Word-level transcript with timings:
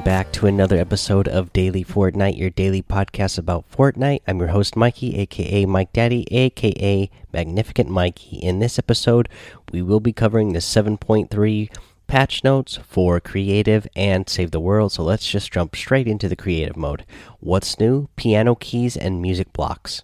Welcome 0.00 0.12
back 0.12 0.32
to 0.32 0.46
another 0.46 0.78
episode 0.78 1.28
of 1.28 1.52
Daily 1.52 1.84
Fortnite, 1.84 2.38
your 2.38 2.48
daily 2.48 2.80
podcast 2.80 3.36
about 3.36 3.70
Fortnite. 3.70 4.22
I'm 4.26 4.38
your 4.38 4.48
host, 4.48 4.74
Mikey, 4.74 5.18
aka 5.18 5.66
Mike 5.66 5.92
Daddy, 5.92 6.26
aka 6.30 7.10
Magnificent 7.34 7.90
Mikey. 7.90 8.38
In 8.38 8.60
this 8.60 8.78
episode, 8.78 9.28
we 9.72 9.82
will 9.82 10.00
be 10.00 10.14
covering 10.14 10.54
the 10.54 10.60
7.3 10.60 11.68
patch 12.06 12.42
notes 12.42 12.78
for 12.82 13.20
creative 13.20 13.86
and 13.94 14.26
save 14.26 14.52
the 14.52 14.58
world. 14.58 14.92
So 14.92 15.02
let's 15.02 15.30
just 15.30 15.52
jump 15.52 15.76
straight 15.76 16.08
into 16.08 16.30
the 16.30 16.34
creative 16.36 16.78
mode. 16.78 17.04
What's 17.40 17.78
new? 17.78 18.08
Piano 18.16 18.54
keys 18.54 18.96
and 18.96 19.20
music 19.20 19.52
blocks. 19.52 20.02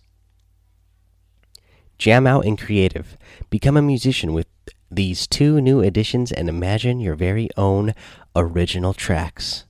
Jam 1.96 2.26
out 2.26 2.44
in 2.44 2.58
creative. 2.58 3.16
Become 3.48 3.78
a 3.78 3.82
musician 3.82 4.34
with 4.34 4.46
these 4.90 5.26
two 5.26 5.58
new 5.58 5.80
additions 5.80 6.32
and 6.32 6.50
imagine 6.50 7.00
your 7.00 7.14
very 7.14 7.48
own 7.56 7.94
original 8.34 8.92
tracks. 8.92 9.64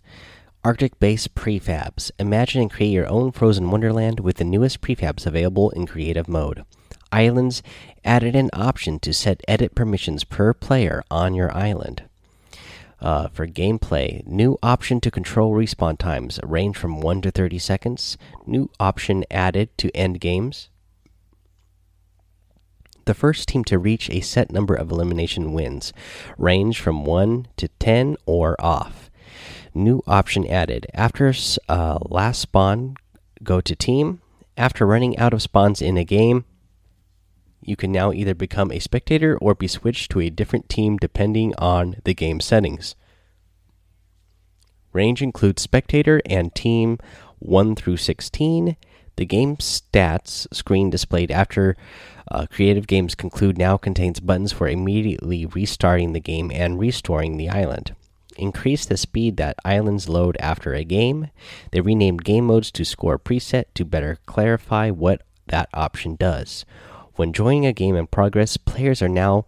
Arctic 0.67 0.99
Base 0.99 1.29
Prefabs. 1.29 2.11
Imagine 2.19 2.63
and 2.63 2.71
create 2.73 2.91
your 2.91 3.07
own 3.07 3.31
frozen 3.31 3.71
wonderland 3.71 4.19
with 4.19 4.39
the 4.39 4.45
newest 4.45 4.81
prefabs 4.81 5.25
available 5.25 5.71
in 5.71 5.87
creative 5.87 6.27
mode. 6.27 6.65
Islands 7.13 7.63
added 8.05 8.35
an 8.35 8.51
option 8.53 8.99
to 8.99 9.15
set 9.15 9.45
edit 9.47 9.77
permissions 9.77 10.25
per 10.25 10.53
player 10.53 11.05
on 11.09 11.35
your 11.37 11.57
island. 11.57 12.03
Uh, 13.01 13.29
for 13.29 13.47
gameplay, 13.47 14.27
new 14.27 14.59
option 14.61 15.01
to 15.03 15.09
control 15.09 15.55
respawn 15.55 15.97
times 15.99 16.41
range 16.43 16.77
from 16.77 17.01
1 17.01 17.23
to 17.23 17.31
30 17.31 17.61
seconds. 17.61 18.19
New 18.45 18.69
option 18.81 19.25
added 19.31 19.69
to 19.79 19.97
end 19.97 20.19
games. 20.19 20.69
The 23.05 23.15
first 23.15 23.47
team 23.47 23.63
to 23.67 23.79
reach 23.79 24.11
a 24.11 24.21
set 24.21 24.51
number 24.51 24.75
of 24.75 24.91
elimination 24.91 25.53
wins, 25.53 25.93
range 26.37 26.81
from 26.81 27.05
1 27.05 27.47
to 27.57 27.69
10 27.69 28.17
or 28.27 28.61
off. 28.61 29.06
New 29.77 30.03
option 30.07 30.47
added. 30.47 30.87
After 30.95 31.35
uh, 31.69 31.99
last 32.09 32.41
spawn, 32.41 32.97
go 33.43 33.61
to 33.61 33.77
team. 33.77 34.23
After 34.57 34.87
running 34.87 35.19
out 35.19 35.35
of 35.35 35.43
spawns 35.43 35.83
in 35.83 35.99
a 35.99 36.05
game, 36.05 36.47
you 37.61 37.77
can 37.77 37.93
now 37.93 38.11
either 38.11 38.35
become 38.35 38.73
a 38.73 38.79
spectator 38.79 39.37
or 39.37 39.55
be 39.55 39.69
switched 39.69 40.11
to 40.13 40.21
a 40.21 40.31
different 40.31 40.71
team 40.71 40.97
depending 40.97 41.55
on 41.59 41.97
the 42.05 42.15
game 42.15 42.41
settings. 42.41 42.95
Range 44.95 45.21
includes 45.21 45.61
spectator 45.61 46.23
and 46.25 46.55
team 46.55 46.99
1 47.41 47.77
through 47.77 47.99
16. 47.99 48.79
The 49.17 49.27
game 49.27 49.57
stats 49.57 50.47
screen 50.55 50.89
displayed 50.89 51.31
after 51.31 51.77
uh, 52.31 52.47
Creative 52.51 52.87
Games 52.87 53.15
Conclude 53.15 53.59
now 53.59 53.77
contains 53.77 54.21
buttons 54.21 54.53
for 54.53 54.69
immediately 54.69 55.45
restarting 55.45 56.15
the 56.15 56.21
game 56.21 56.51
and 56.51 56.79
restoring 56.79 57.37
the 57.37 57.51
island. 57.51 57.95
Increase 58.39 58.85
the 58.85 58.97
speed 58.97 59.37
that 59.37 59.59
islands 59.65 60.09
load 60.09 60.37
after 60.41 60.75
a 60.75 60.85
game. 60.85 61.31
They 61.73 61.81
renamed 61.81 62.25
game 62.25 62.47
modes 62.47 62.71
to 62.73 62.85
score 62.85 63.19
preset 63.19 63.65
to 63.75 63.85
better 63.85 64.19
clarify 64.27 64.91
what 64.91 65.23
that 65.49 65.69
option 65.73 66.17
does. 66.17 66.65
When 67.15 67.33
joining 67.33 67.67
a 67.67 67.73
game 67.73 67.97
in 67.97 68.07
progress, 68.07 68.57
players 68.57 69.01
are 69.01 69.09
now 69.09 69.47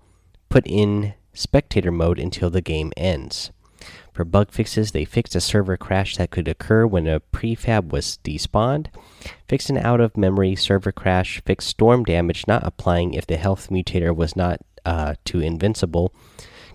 put 0.49 0.67
in 0.67 1.15
spectator 1.35 1.93
mode 1.93 2.19
until 2.19 2.51
the 2.51 2.63
game 2.63 2.93
ends. 2.97 3.51
For 4.13 4.25
bug 4.25 4.51
fixes, 4.51 4.91
they 4.91 5.05
fixed 5.05 5.37
a 5.37 5.41
server 5.41 5.77
crash 5.77 6.17
that 6.17 6.31
could 6.31 6.49
occur 6.49 6.87
when 6.87 7.07
a 7.07 7.21
prefab 7.21 7.93
was 7.93 8.19
despawned, 8.25 8.89
fixed 9.47 9.71
an 9.71 9.79
out 9.79 10.01
of 10.01 10.17
memory 10.17 10.57
server 10.57 10.91
crash, 10.91 11.41
fixed 11.45 11.69
storm 11.69 12.03
damage 12.03 12.47
not 12.49 12.67
applying 12.67 13.15
if 13.15 13.27
the 13.27 13.37
health 13.37 13.69
mutator 13.71 14.15
was 14.15 14.35
not 14.35 14.61
uh, 14.85 15.15
to 15.27 15.39
invincible. 15.39 16.13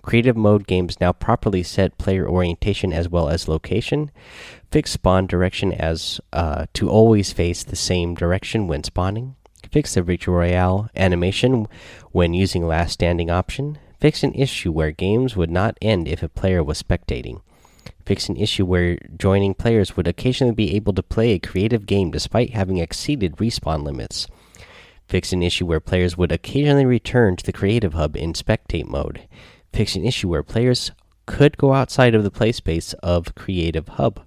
Creative 0.04 0.36
mode 0.36 0.66
games 0.66 1.00
now 1.00 1.12
properly 1.12 1.62
set 1.62 1.96
player 1.96 2.28
orientation 2.28 2.92
as 2.92 3.08
well 3.08 3.30
as 3.30 3.48
location. 3.48 4.10
Fix 4.70 4.92
spawn 4.92 5.26
direction 5.26 5.72
as 5.72 6.20
uh, 6.30 6.66
to 6.74 6.90
always 6.90 7.32
face 7.32 7.64
the 7.64 7.74
same 7.74 8.14
direction 8.14 8.66
when 8.66 8.84
spawning. 8.84 9.34
Fix 9.72 9.94
the 9.94 10.02
victory 10.02 10.34
royale 10.34 10.90
animation 10.94 11.66
when 12.12 12.34
using 12.34 12.66
last 12.66 12.92
standing 12.92 13.30
option. 13.30 13.78
Fix 13.98 14.22
an 14.22 14.34
issue 14.34 14.70
where 14.70 14.90
games 14.90 15.36
would 15.36 15.50
not 15.50 15.78
end 15.80 16.06
if 16.06 16.22
a 16.22 16.28
player 16.28 16.62
was 16.62 16.82
spectating. 16.82 17.40
Fix 18.04 18.28
an 18.28 18.36
issue 18.36 18.66
where 18.66 18.98
joining 19.16 19.54
players 19.54 19.96
would 19.96 20.06
occasionally 20.06 20.54
be 20.54 20.76
able 20.76 20.92
to 20.92 21.02
play 21.02 21.30
a 21.32 21.38
creative 21.38 21.86
game 21.86 22.10
despite 22.10 22.50
having 22.50 22.76
exceeded 22.76 23.36
respawn 23.36 23.82
limits. 23.82 24.26
Fix 25.08 25.32
an 25.32 25.42
issue 25.42 25.64
where 25.64 25.80
players 25.80 26.18
would 26.18 26.30
occasionally 26.30 26.84
return 26.84 27.36
to 27.36 27.44
the 27.44 27.52
creative 27.52 27.94
hub 27.94 28.16
in 28.16 28.34
spectate 28.34 28.86
mode. 28.86 29.26
Fix 29.74 29.96
an 29.96 30.04
issue 30.04 30.28
where 30.28 30.44
players 30.44 30.92
could 31.26 31.58
go 31.58 31.72
outside 31.72 32.14
of 32.14 32.22
the 32.22 32.30
play 32.30 32.52
space 32.52 32.92
of 33.02 33.34
creative 33.34 33.88
hub. 33.88 34.20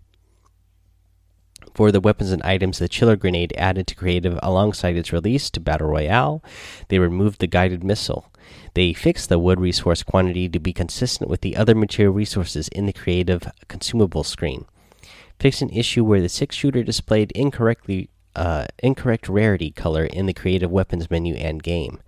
For 1.73 1.89
the 1.89 2.01
weapons 2.01 2.33
and 2.33 2.43
items, 2.43 2.79
the 2.79 2.89
Chiller 2.89 3.15
Grenade 3.15 3.53
added 3.57 3.87
to 3.87 3.95
Creative 3.95 4.37
alongside 4.43 4.97
its 4.97 5.13
release 5.13 5.49
to 5.51 5.61
Battle 5.61 5.87
Royale. 5.87 6.43
They 6.89 6.99
removed 6.99 7.39
the 7.39 7.47
guided 7.47 7.81
missile. 7.81 8.29
They 8.73 8.91
fixed 8.91 9.29
the 9.29 9.39
wood 9.39 9.61
resource 9.61 10.03
quantity 10.03 10.49
to 10.49 10.59
be 10.59 10.73
consistent 10.73 11.29
with 11.29 11.39
the 11.39 11.55
other 11.55 11.75
material 11.75 12.13
resources 12.13 12.67
in 12.67 12.85
the 12.85 12.91
Creative 12.91 13.49
consumable 13.69 14.25
screen. 14.25 14.65
Fixed 15.39 15.61
an 15.61 15.69
issue 15.69 16.03
where 16.03 16.21
the 16.21 16.27
six 16.27 16.57
shooter 16.57 16.83
displayed 16.83 17.31
incorrectly 17.31 18.09
uh, 18.35 18.65
incorrect 18.83 19.29
rarity 19.29 19.71
color 19.71 20.03
in 20.03 20.25
the 20.25 20.33
Creative 20.33 20.69
weapons 20.69 21.09
menu 21.09 21.35
and 21.35 21.63
game. 21.63 22.01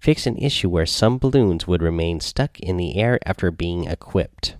Fixed 0.00 0.26
an 0.26 0.36
issue 0.36 0.68
where 0.68 0.86
some 0.86 1.18
balloons 1.18 1.66
would 1.66 1.82
remain 1.82 2.20
stuck 2.20 2.58
in 2.60 2.76
the 2.76 2.96
air 2.96 3.18
after 3.26 3.50
being 3.50 3.84
equipped. 3.84 4.56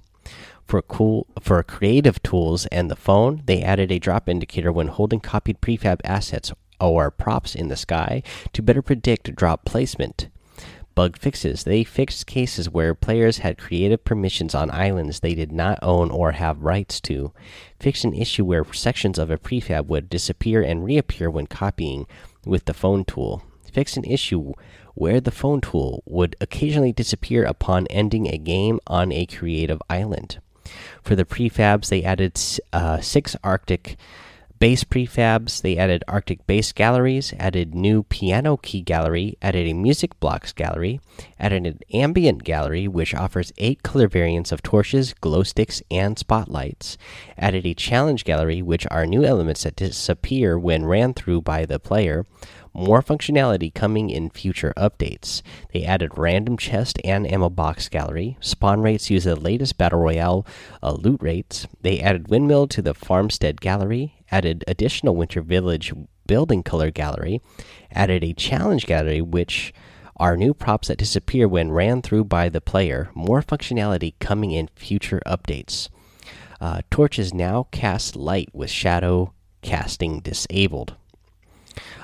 For 0.65 0.83
cool 0.83 1.27
for 1.41 1.63
creative 1.63 2.23
tools 2.23 2.67
and 2.67 2.91
the 2.91 2.97
phone, 2.97 3.43
they 3.47 3.63
added 3.63 3.91
a 3.91 3.99
drop 3.99 4.29
indicator 4.29 4.71
when 4.71 4.89
holding 4.89 5.21
copied 5.21 5.61
prefab 5.61 6.01
assets 6.05 6.53
or 6.81 7.11
props 7.11 7.55
in 7.55 7.69
the 7.69 7.77
sky 7.77 8.23
to 8.53 8.63
better 8.63 8.83
predict 8.83 9.35
drop 9.35 9.65
placement. 9.65 10.29
Bug 10.95 11.17
fixes. 11.17 11.63
They 11.63 11.85
fixed 11.85 12.27
cases 12.27 12.69
where 12.69 12.93
players 12.93 13.39
had 13.39 13.57
creative 13.57 14.05
permissions 14.05 14.53
on 14.53 14.69
islands 14.71 15.21
they 15.21 15.35
did 15.35 15.53
not 15.53 15.79
own 15.81 16.11
or 16.11 16.33
have 16.33 16.65
rights 16.65 17.01
to. 17.03 17.33
Fixed 17.79 18.05
an 18.05 18.15
issue 18.15 18.45
where 18.45 18.65
sections 18.73 19.17
of 19.17 19.31
a 19.31 19.39
prefab 19.39 19.87
would 19.87 20.11
disappear 20.11 20.61
and 20.61 20.85
reappear 20.85 21.31
when 21.31 21.47
copying 21.47 22.07
with 22.45 22.65
the 22.65 22.75
phone 22.75 23.05
tool. 23.05 23.45
Fixed 23.73 23.97
an 23.97 24.05
issue 24.05 24.53
where 24.95 25.21
the 25.21 25.31
phone 25.31 25.61
tool 25.61 26.03
would 26.07 26.35
occasionally 26.41 26.93
disappear 26.93 27.45
upon 27.45 27.87
ending 27.89 28.27
a 28.27 28.39
game 28.39 28.81
on 28.87 29.13
a 29.13 29.27
creative 29.27 29.81
island. 29.89 30.41
For 31.03 31.15
the 31.15 31.25
prefabs, 31.25 31.89
they 31.89 32.03
added 32.03 32.39
uh, 32.73 33.01
six 33.01 33.37
Arctic 33.45 33.97
base 34.59 34.85
prefabs. 34.85 35.63
They 35.63 35.77
added 35.77 36.05
Arctic 36.09 36.47
base 36.47 36.73
galleries, 36.73 37.33
added 37.39 37.75
new 37.75 38.03
piano 38.03 38.57
key 38.57 38.83
gallery, 38.83 39.37
added 39.41 39.67
a 39.67 39.73
music 39.73 40.19
blocks 40.21 40.53
gallery, 40.53 41.01
added 41.39 41.67
an 41.67 41.79
ambient 41.93 42.45
gallery, 42.45 42.89
which 42.89 43.15
offers 43.15 43.53
eight 43.59 43.83
color 43.83 44.09
variants 44.09 44.53
of 44.53 44.63
torches, 44.63 45.15
glow 45.15 45.43
sticks, 45.43 45.83
and 45.91 46.19
spotlights, 46.19 46.99
added 47.37 47.65
a 47.67 47.75
challenge 47.75 48.25
gallery, 48.25 48.63
which 48.63 48.87
are 48.91 49.07
new 49.07 49.25
elements 49.25 49.63
that 49.63 49.77
disappear 49.77 50.59
when 50.59 50.85
ran 50.85 51.15
through 51.15 51.43
by 51.43 51.65
the 51.65 51.79
player. 51.79 52.27
More 52.73 53.03
functionality 53.03 53.73
coming 53.73 54.11
in 54.11 54.31
future 54.31 54.73
updates. 54.77 55.43
They 55.73 55.85
added 55.85 56.17
random 56.17 56.57
chest 56.57 56.99
and 57.05 57.31
ammo 57.31 57.49
box 57.49 57.89
gallery. 57.89 58.37
Spawn 58.41 58.81
rates 58.83 59.11
use 59.11 59.25
the 59.25 59.37
latest 59.37 59.79
battle 59.79 60.01
royale 60.01 60.47
uh, 60.83 60.93
loot 60.93 61.23
rates. 61.23 61.67
They 61.81 62.01
added 62.01 62.29
windmill 62.29 62.69
to 62.69 62.83
the 62.83 62.95
farmstead 62.95 63.61
gallery 63.61 64.15
added 64.31 64.65
additional 64.67 65.17
Winter 65.17 65.41
Village 65.41 65.93
building 66.27 66.63
color 66.63 66.91
gallery, 66.91 67.41
added 67.91 68.23
a 68.23 68.35
challenge 68.35 68.87
gallery, 68.87 69.21
which 69.21 69.73
are 70.17 70.37
new 70.37 70.53
props 70.53 70.89
that 70.89 70.99
disappear 70.99 71.49
when 71.49 71.71
ran 71.71 72.03
through 72.03 72.25
by 72.25 72.49
the 72.49 72.61
player. 72.61 73.11
More 73.15 73.43
functionality 73.43 74.15
coming 74.21 74.51
in 74.51 74.69
future 74.75 75.23
updates. 75.27 75.89
Uh, 76.61 76.81
torches 76.91 77.33
now 77.33 77.69
cast 77.71 78.17
light 78.17 78.51
with 78.53 78.71
shadow 78.71 79.33
casting 79.63 80.21
disabled. 80.21 80.95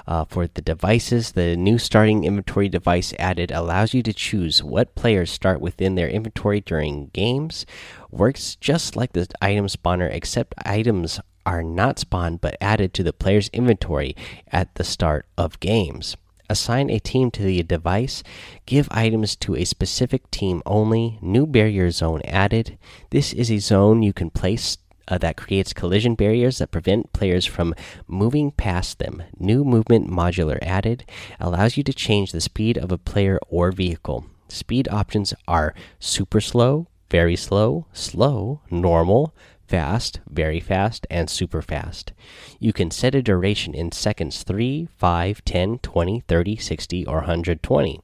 Uh, 0.07 0.25
for 0.25 0.47
the 0.47 0.63
devices, 0.63 1.33
the 1.33 1.57
new 1.57 1.79
starting 1.79 2.25
inventory 2.25 2.69
device 2.69 3.15
added 3.19 3.51
allows 3.51 3.95
you 3.95 4.03
to 4.03 4.13
choose 4.13 4.63
what 4.63 4.95
players 4.95 5.31
start 5.31 5.61
within 5.61 5.95
their 5.95 6.09
inventory 6.09 6.61
during 6.61 7.09
games. 7.13 7.65
Works 8.11 8.57
just 8.57 8.97
like 8.97 9.13
the 9.13 9.27
item 9.41 9.67
spawner, 9.67 10.11
except 10.13 10.55
items 10.65 11.21
are 11.47 11.63
not 11.63 11.99
spawned 11.99 12.41
but 12.41 12.57
added 12.61 12.95
to 12.95 13.03
the 13.03 13.13
player's 13.13 13.49
inventory 13.53 14.17
at 14.51 14.75
the 14.77 14.85
start 14.85 15.27
of 15.37 15.61
games. 15.61 16.17
Assign 16.51 16.91
a 16.91 16.99
team 16.99 17.31
to 17.33 17.43
the 17.43 17.63
device. 17.63 18.23
Give 18.67 18.87
items 18.91 19.35
to 19.37 19.57
a 19.57 19.65
specific 19.65 20.31
team 20.31 20.63
only. 20.67 21.19
New 21.23 21.47
barrier 21.47 21.91
zone 21.91 22.21
added. 22.27 22.79
This 23.11 23.33
is 23.33 23.51
a 23.51 23.59
zone 23.59 24.03
you 24.03 24.13
can 24.13 24.29
place 24.29 24.77
uh, 25.09 25.19
that 25.19 25.37
creates 25.37 25.73
collision 25.73 26.15
barriers 26.15 26.59
that 26.59 26.71
prevent 26.71 27.13
players 27.13 27.47
from 27.47 27.75
moving 28.07 28.51
past 28.51 28.99
them. 28.99 29.23
New 29.39 29.65
movement 29.65 30.09
modular 30.09 30.59
added. 30.63 31.05
Allows 31.41 31.77
you 31.77 31.83
to 31.85 31.93
change 31.93 32.33
the 32.33 32.41
speed 32.41 32.77
of 32.79 32.93
a 32.93 32.99
player 32.99 33.39
or 33.49 33.73
vehicle. 33.73 34.27
Speed 34.49 34.89
options 34.91 35.35
are 35.49 35.75
super 35.99 36.41
slow, 36.41 36.87
very 37.11 37.37
slow, 37.37 37.87
slow, 37.93 38.61
normal, 38.71 39.35
fast, 39.67 40.21
very 40.29 40.61
fast, 40.61 41.07
and 41.11 41.29
super 41.31 41.63
fast. 41.63 42.13
You 42.61 42.73
can 42.73 42.91
set 42.91 43.15
a 43.15 43.23
duration 43.23 43.75
in 43.75 43.93
seconds 43.93 44.43
3, 44.43 44.89
5, 44.97 45.45
10, 45.45 45.79
20, 45.79 46.21
30, 46.21 46.57
60, 46.57 47.07
or 47.07 47.17
120. 47.17 48.01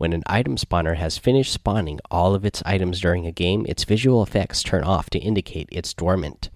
When 0.00 0.14
an 0.14 0.22
item 0.24 0.56
spawner 0.56 0.96
has 0.96 1.18
finished 1.18 1.52
spawning 1.52 2.00
all 2.10 2.34
of 2.34 2.46
its 2.46 2.62
items 2.64 3.02
during 3.02 3.26
a 3.26 3.32
game, 3.32 3.66
its 3.68 3.84
visual 3.84 4.22
effects 4.22 4.62
turn 4.62 4.82
off 4.82 5.10
to 5.10 5.18
indicate 5.18 5.68
it's 5.70 5.92
dormant. 5.92 6.48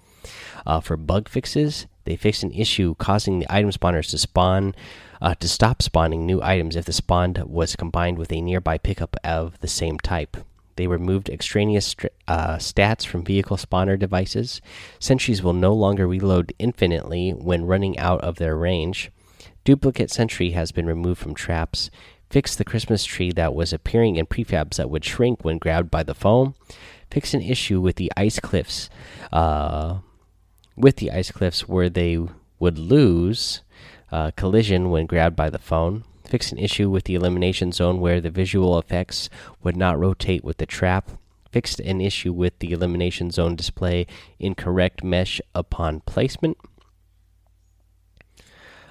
Uh, 0.64 0.80
for 0.80 0.96
bug 0.96 1.28
fixes, 1.28 1.86
they 2.04 2.16
fix 2.16 2.42
an 2.42 2.52
issue 2.52 2.94
causing 2.94 3.38
the 3.38 3.54
item 3.54 3.70
spawners 3.70 4.08
to 4.08 4.16
spawn 4.16 4.74
uh, 5.20 5.34
to 5.34 5.46
stop 5.46 5.82
spawning 5.82 6.24
new 6.24 6.40
items 6.40 6.74
if 6.74 6.86
the 6.86 6.92
spawn 6.94 7.34
was 7.44 7.76
combined 7.76 8.16
with 8.16 8.32
a 8.32 8.40
nearby 8.40 8.78
pickup 8.78 9.14
of 9.22 9.60
the 9.60 9.68
same 9.68 9.98
type. 9.98 10.38
They 10.76 10.86
removed 10.86 11.28
extraneous 11.28 11.94
uh, 12.26 12.56
stats 12.56 13.04
from 13.04 13.26
vehicle 13.26 13.58
spawner 13.58 13.98
devices. 13.98 14.62
Sentries 14.98 15.42
will 15.42 15.52
no 15.52 15.74
longer 15.74 16.06
reload 16.06 16.54
infinitely 16.58 17.32
when 17.32 17.66
running 17.66 17.98
out 17.98 18.22
of 18.22 18.36
their 18.36 18.56
range. 18.56 19.10
Duplicate 19.64 20.10
sentry 20.10 20.50
has 20.50 20.72
been 20.72 20.86
removed 20.86 21.20
from 21.20 21.34
traps. 21.34 21.90
Fix 22.34 22.56
the 22.56 22.64
Christmas 22.64 23.04
tree 23.04 23.30
that 23.30 23.54
was 23.54 23.72
appearing 23.72 24.16
in 24.16 24.26
prefabs 24.26 24.74
that 24.74 24.90
would 24.90 25.04
shrink 25.04 25.44
when 25.44 25.56
grabbed 25.56 25.88
by 25.88 26.02
the 26.02 26.16
phone. 26.16 26.54
Fix 27.08 27.32
an 27.32 27.40
issue 27.40 27.80
with 27.80 27.94
the 27.94 28.10
ice 28.16 28.40
cliffs. 28.40 28.90
Uh, 29.32 29.98
with 30.76 30.96
the 30.96 31.12
ice 31.12 31.30
cliffs 31.30 31.68
where 31.68 31.88
they 31.88 32.18
would 32.58 32.76
lose 32.76 33.60
uh, 34.10 34.32
collision 34.32 34.90
when 34.90 35.06
grabbed 35.06 35.36
by 35.36 35.48
the 35.48 35.60
phone. 35.60 36.02
Fix 36.24 36.50
an 36.50 36.58
issue 36.58 36.90
with 36.90 37.04
the 37.04 37.14
elimination 37.14 37.70
zone 37.70 38.00
where 38.00 38.20
the 38.20 38.30
visual 38.30 38.80
effects 38.80 39.30
would 39.62 39.76
not 39.76 39.96
rotate 39.96 40.42
with 40.42 40.56
the 40.56 40.66
trap. 40.66 41.12
Fixed 41.52 41.78
an 41.78 42.00
issue 42.00 42.32
with 42.32 42.58
the 42.58 42.72
elimination 42.72 43.30
zone 43.30 43.54
display 43.54 44.08
incorrect 44.40 45.04
mesh 45.04 45.40
upon 45.54 46.00
placement. 46.00 46.58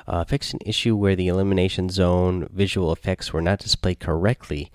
Uh, 0.07 0.23
fixed 0.23 0.53
an 0.53 0.59
issue 0.65 0.95
where 0.95 1.15
the 1.15 1.27
elimination 1.27 1.89
zone 1.89 2.47
visual 2.51 2.91
effects 2.91 3.31
were 3.31 3.41
not 3.41 3.59
displayed 3.59 3.99
correctly 3.99 4.71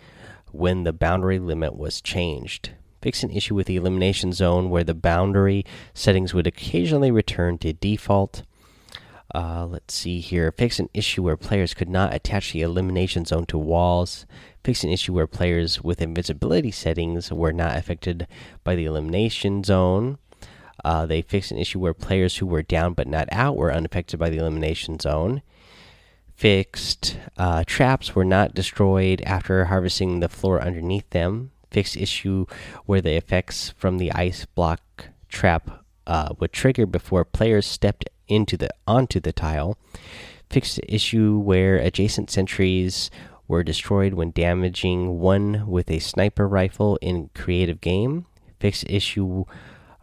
when 0.53 0.85
the 0.85 0.93
boundary 0.93 1.39
limit 1.39 1.77
was 1.77 2.01
changed. 2.01 2.71
Fix 3.01 3.23
an 3.23 3.31
issue 3.31 3.55
with 3.55 3.67
the 3.67 3.77
elimination 3.77 4.33
zone 4.33 4.71
where 4.71 4.85
the 4.85 4.95
boundary 4.95 5.65
settings 5.95 6.35
would 6.35 6.47
occasionally 6.47 7.11
return 7.11 7.59
to 7.59 7.73
default. 7.73 8.43
Uh, 9.35 9.67
let's 9.67 9.95
see 9.95 10.21
here. 10.21 10.51
Fix 10.51 10.79
an 10.79 10.89
issue 10.95 11.23
where 11.23 11.37
players 11.37 11.75
could 11.75 11.89
not 11.89 12.15
attach 12.15 12.53
the 12.53 12.63
elimination 12.63 13.25
zone 13.25 13.45
to 13.47 13.59
walls. 13.59 14.27
Fix 14.65 14.83
an 14.83 14.91
issue 14.91 15.13
where 15.13 15.27
players 15.27 15.85
with 15.85 16.01
invisibility 16.01 16.71
settings 16.71 17.31
were 17.31 17.53
not 17.53 17.77
affected 17.77 18.27
by 18.65 18.75
the 18.75 18.87
elimination 18.87 19.63
zone. 19.63 20.19
Uh, 20.85 21.07
they 21.07 21.23
fixed 21.23 21.51
an 21.51 21.59
issue 21.59 21.79
where 21.79 21.95
players 21.95 22.37
who 22.37 22.47
were 22.47 22.63
down 22.63 22.95
but 22.95 23.07
not 23.07 23.29
out 23.33 23.57
were 23.57 23.73
unaffected 23.73 24.19
by 24.19 24.31
the 24.31 24.39
elimination 24.39 24.99
zone. 24.99 25.43
Fixed 26.35 27.19
uh, 27.37 27.65
traps 27.67 28.15
were 28.15 28.25
not 28.25 28.55
destroyed 28.55 29.23
after 29.27 29.65
harvesting 29.65 30.21
the 30.21 30.29
floor 30.29 30.61
underneath 30.63 31.11
them. 31.11 31.51
Fixed 31.71 31.97
issue 31.97 32.47
where 32.87 33.01
the 33.01 33.17
effects 33.17 33.71
from 33.77 33.99
the 33.99 34.13
ice 34.13 34.47
block 34.47 35.09
trap 35.29 35.85
uh, 36.07 36.33
would 36.39 36.53
trigger 36.53 36.87
before 36.87 37.25
players 37.25 37.67
stepped 37.67 38.09
into 38.29 38.57
the 38.57 38.71
onto 38.87 39.21
the 39.21 39.33
tile. 39.33 39.77
Fixed 40.49 40.81
issue 40.89 41.39
where 41.39 41.77
adjacent 41.77 42.31
sentries 42.31 43.11
were 43.49 43.63
destroyed 43.65 44.15
when 44.15 44.31
damaging 44.31 45.19
one 45.19 45.67
with 45.67 45.91
a 45.91 45.99
sniper 45.99 46.47
rifle 46.47 46.99
in 47.01 47.31
creative 47.35 47.81
game. 47.81 48.27
Fixed 48.61 48.85
issue 48.89 49.45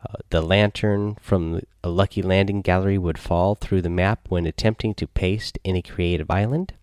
uh, 0.05 0.17
the 0.29 0.41
lantern 0.41 1.17
from 1.21 1.61
a 1.83 1.89
lucky 1.89 2.21
landing 2.21 2.61
gallery 2.61 2.97
would 2.97 3.17
fall 3.17 3.55
through 3.55 3.81
the 3.81 3.89
map 3.89 4.19
when 4.29 4.45
attempting 4.45 4.93
to 4.93 5.07
paste 5.07 5.57
in 5.63 5.75
a 5.75 5.81
creative 5.81 6.29
island. 6.29 6.73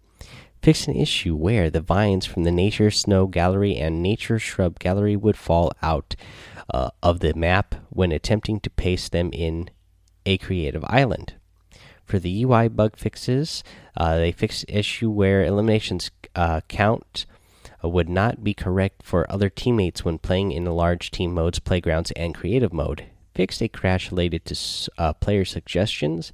Fix 0.62 0.86
an 0.86 0.96
issue 0.96 1.34
where 1.34 1.70
the 1.70 1.80
vines 1.80 2.24
from 2.24 2.44
the 2.44 2.52
Nature 2.52 2.90
Snow 2.90 3.26
Gallery 3.26 3.76
and 3.76 4.02
Nature 4.02 4.38
Shrub 4.38 4.78
Gallery 4.78 5.16
would 5.16 5.36
fall 5.36 5.72
out 5.82 6.14
uh, 6.72 6.90
of 7.02 7.20
the 7.20 7.34
map 7.34 7.74
when 7.90 8.12
attempting 8.12 8.60
to 8.60 8.70
paste 8.70 9.12
them 9.12 9.30
in 9.32 9.70
a 10.24 10.38
creative 10.38 10.84
island. 10.86 11.34
For 12.04 12.18
the 12.18 12.44
UI 12.44 12.68
bug 12.68 12.96
fixes, 12.96 13.64
uh, 13.96 14.16
they 14.16 14.32
fixed 14.32 14.64
issue 14.68 15.10
where 15.10 15.44
eliminations 15.44 16.10
uh, 16.34 16.60
count 16.68 17.26
uh, 17.84 17.88
would 17.88 18.08
not 18.08 18.44
be 18.44 18.54
correct 18.54 19.02
for 19.02 19.30
other 19.30 19.48
teammates 19.48 20.04
when 20.04 20.18
playing 20.18 20.52
in 20.52 20.64
the 20.64 20.72
large 20.72 21.10
team 21.10 21.34
modes, 21.34 21.58
playgrounds, 21.58 22.10
and 22.12 22.34
creative 22.34 22.72
mode. 22.72 23.06
Fixed 23.34 23.62
a 23.62 23.68
crash 23.68 24.10
related 24.10 24.44
to 24.46 24.90
uh, 24.98 25.12
player 25.14 25.44
suggestions. 25.44 26.32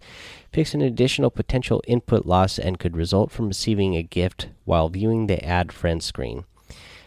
Fixed 0.52 0.74
an 0.74 0.82
additional 0.82 1.30
potential 1.30 1.82
input 1.86 2.26
loss 2.26 2.58
and 2.58 2.78
could 2.78 2.96
result 2.96 3.30
from 3.30 3.48
receiving 3.48 3.94
a 3.94 4.02
gift 4.02 4.48
while 4.64 4.88
viewing 4.88 5.26
the 5.26 5.44
add 5.44 5.72
friend 5.72 6.02
screen. 6.02 6.44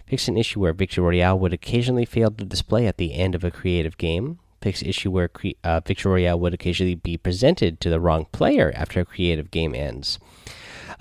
Fixed 0.05 0.27
an 0.27 0.37
issue 0.37 0.59
where 0.59 0.73
Victory 0.73 1.03
Royale 1.03 1.39
would 1.39 1.53
occasionally 1.53 2.05
fail 2.05 2.31
to 2.31 2.45
display 2.45 2.87
at 2.87 2.97
the 2.97 3.13
end 3.13 3.35
of 3.35 3.43
a 3.43 3.51
creative 3.51 3.97
game 3.97 4.39
fix 4.61 4.83
issue 4.83 5.11
where 5.11 5.29
uh, 5.63 5.81
Victory 5.85 6.11
Royale 6.11 6.39
would 6.39 6.53
occasionally 6.53 6.95
be 6.95 7.17
presented 7.17 7.79
to 7.81 7.89
the 7.89 7.99
wrong 7.99 8.27
player 8.31 8.71
after 8.75 8.99
a 8.99 9.05
creative 9.05 9.51
game 9.51 9.73
ends. 9.73 10.19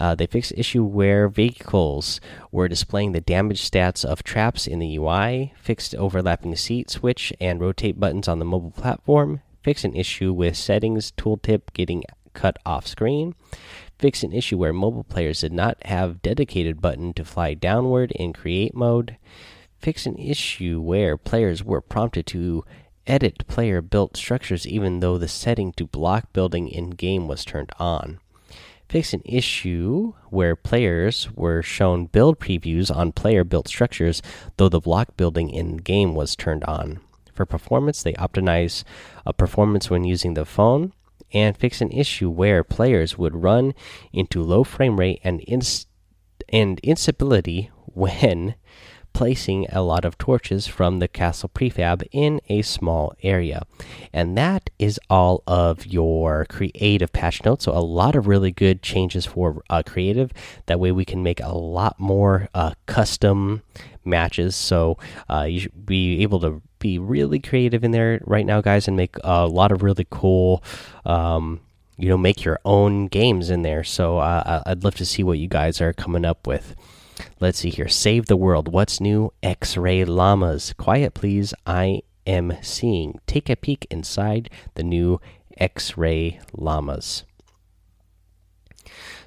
Uh, 0.00 0.14
they 0.14 0.26
fixed 0.26 0.55
issue 0.56 0.82
where 0.82 1.29
vehicles 1.29 2.23
were 2.50 2.69
displaying 2.69 3.12
the 3.12 3.20
damage 3.20 3.70
stats 3.70 4.02
of 4.02 4.23
traps 4.23 4.67
in 4.67 4.79
the 4.79 4.97
UI, 4.97 5.52
fixed 5.61 5.94
overlapping 5.94 6.56
seat 6.56 6.88
switch 6.88 7.35
and 7.38 7.61
rotate 7.61 8.00
buttons 8.00 8.26
on 8.26 8.38
the 8.38 8.44
mobile 8.47 8.70
platform, 8.70 9.43
fixed 9.62 9.85
an 9.85 9.94
issue 9.94 10.32
with 10.32 10.56
settings 10.56 11.12
tooltip 11.12 11.75
getting 11.75 12.02
cut 12.32 12.56
off 12.64 12.87
screen, 12.87 13.35
fixed 13.99 14.25
an 14.25 14.32
issue 14.32 14.56
where 14.56 14.73
mobile 14.73 15.05
players 15.05 15.43
did 15.43 15.52
not 15.52 15.76
have 15.85 16.23
dedicated 16.23 16.81
button 16.81 17.12
to 17.12 17.23
fly 17.23 17.52
downward 17.52 18.11
in 18.12 18.32
create 18.32 18.75
mode, 18.75 19.19
fixed 19.79 20.06
an 20.06 20.17
issue 20.17 20.81
where 20.81 21.19
players 21.19 21.62
were 21.62 21.82
prompted 21.82 22.26
to 22.26 22.64
edit 23.06 23.47
player 23.47 23.83
built 23.83 24.16
structures 24.16 24.66
even 24.66 25.00
though 25.00 25.19
the 25.19 25.28
setting 25.28 25.73
to 25.73 25.87
block 25.87 26.33
building 26.33 26.69
in 26.69 26.88
game 26.88 27.28
was 27.28 27.45
turned 27.45 27.71
on. 27.78 28.19
Fix 28.90 29.12
an 29.12 29.23
issue 29.25 30.14
where 30.30 30.56
players 30.56 31.30
were 31.37 31.62
shown 31.62 32.06
build 32.06 32.40
previews 32.40 32.90
on 32.90 33.12
player 33.12 33.44
built 33.44 33.68
structures 33.68 34.20
though 34.56 34.68
the 34.68 34.80
block 34.80 35.16
building 35.16 35.49
in 35.49 35.76
game 35.76 36.12
was 36.12 36.35
turned 36.35 36.64
on. 36.64 36.99
For 37.32 37.47
performance, 37.47 38.02
they 38.02 38.14
optimize 38.14 38.82
a 39.25 39.32
performance 39.32 39.90
when 39.90 40.02
using 40.02 40.35
the 40.35 40.44
phone 40.44 40.92
and 41.32 41.56
fix 41.56 41.80
an 41.80 41.92
issue 41.92 42.28
where 42.28 42.64
players 42.64 43.16
would 43.16 43.44
run 43.44 43.75
into 44.12 44.42
low 44.42 44.64
frame 44.64 44.99
rate 44.99 45.20
and, 45.23 45.40
inst 45.42 45.87
and 46.49 46.80
instability 46.80 47.70
when 47.94 48.56
placing 49.21 49.67
a 49.67 49.83
lot 49.83 50.07
of 50.07 50.17
torches 50.17 50.67
from 50.67 50.99
the 50.99 51.07
castle 51.07 51.50
prefab 51.53 52.03
in 52.11 52.41
a 52.49 52.62
small 52.62 53.12
area. 53.23 53.67
And 54.15 54.35
that 54.39 54.71
is 54.79 54.99
all 55.11 55.43
of 55.47 55.85
your 55.85 56.47
creative 56.47 57.12
patch 57.12 57.45
notes. 57.45 57.67
So, 57.67 57.73
a 57.73 57.85
lot 57.85 58.17
of 58.17 58.27
really 58.27 58.50
good 58.50 58.81
changes 58.81 59.27
for 59.27 59.62
uh, 59.69 59.83
creative. 59.85 60.33
That 60.65 60.81
way, 60.81 60.91
we 60.91 61.05
can 61.05 61.23
make 61.23 61.39
a 61.39 61.55
lot 61.55 62.00
more 62.00 62.49
uh, 62.55 62.73
custom 62.87 63.61
matches. 64.07 64.57
So, 64.57 64.97
uh, 65.29 65.43
you 65.43 65.61
should 65.61 65.85
be 65.85 66.23
able 66.23 66.41
to 66.41 66.62
be 66.79 66.99
really 66.99 67.41
creative 67.41 67.85
in 67.85 67.91
there 67.91 68.23
right 68.25 68.47
now, 68.47 68.62
guys, 68.62 68.89
and 68.89 68.97
make 68.97 69.17
a 69.23 69.47
lot 69.47 69.71
of 69.71 69.83
really 69.83 70.07
cool. 70.09 70.65
Um, 71.05 71.61
you 71.99 72.09
know, 72.09 72.17
make 72.17 72.43
your 72.43 72.59
own 72.65 73.07
games 73.09 73.50
in 73.50 73.61
there. 73.61 73.85
So, 73.85 74.17
uh, 74.17 74.62
I'd 74.65 74.83
love 74.83 74.95
to 74.95 75.05
see 75.05 75.23
what 75.23 75.39
you 75.39 75.47
guys 75.47 75.83
are 75.83 75.93
coming 75.93 76.25
up 76.25 76.47
with. 76.47 76.75
Let's 77.41 77.59
see 77.59 77.71
here. 77.71 77.89
Save 77.89 78.27
the 78.27 78.37
world. 78.37 78.73
What's 78.73 79.00
new? 79.00 79.33
X 79.43 79.77
ray 79.77 80.05
llamas. 80.05 80.75
Quiet, 80.77 81.15
please. 81.15 81.55
I 81.67 82.03
am 82.27 82.57
seeing. 82.62 83.19
Take 83.27 83.49
a 83.49 83.57
peek 83.57 83.87
inside 83.91 84.50
the 84.75 84.83
new 84.83 85.21
X 85.57 85.97
ray 85.97 86.41
llamas. 86.53 87.25